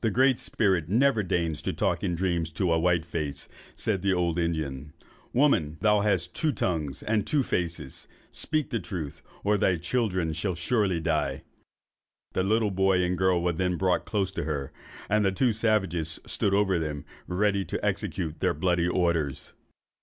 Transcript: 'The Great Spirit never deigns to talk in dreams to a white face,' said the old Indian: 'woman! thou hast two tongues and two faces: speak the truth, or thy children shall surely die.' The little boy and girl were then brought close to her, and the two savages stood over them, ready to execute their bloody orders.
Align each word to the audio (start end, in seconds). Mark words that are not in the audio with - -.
'The 0.00 0.10
Great 0.10 0.38
Spirit 0.38 0.88
never 0.88 1.22
deigns 1.22 1.60
to 1.60 1.74
talk 1.74 2.02
in 2.02 2.14
dreams 2.14 2.50
to 2.54 2.72
a 2.72 2.78
white 2.78 3.04
face,' 3.04 3.48
said 3.76 4.00
the 4.00 4.14
old 4.14 4.38
Indian: 4.38 4.94
'woman! 5.34 5.76
thou 5.82 6.00
hast 6.00 6.34
two 6.34 6.52
tongues 6.52 7.02
and 7.02 7.26
two 7.26 7.42
faces: 7.42 8.08
speak 8.30 8.70
the 8.70 8.80
truth, 8.80 9.20
or 9.44 9.58
thy 9.58 9.76
children 9.76 10.32
shall 10.32 10.54
surely 10.54 11.00
die.' 11.00 11.42
The 12.32 12.42
little 12.44 12.70
boy 12.70 13.04
and 13.04 13.18
girl 13.18 13.42
were 13.42 13.52
then 13.52 13.76
brought 13.76 14.06
close 14.06 14.32
to 14.32 14.44
her, 14.44 14.72
and 15.06 15.22
the 15.22 15.32
two 15.32 15.52
savages 15.52 16.18
stood 16.24 16.54
over 16.54 16.78
them, 16.78 17.04
ready 17.26 17.62
to 17.66 17.84
execute 17.84 18.40
their 18.40 18.54
bloody 18.54 18.88
orders. 18.88 19.52